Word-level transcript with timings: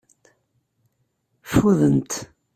Ffudent. 1.47 2.09